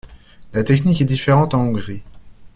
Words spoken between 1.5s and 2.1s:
en Hongrie.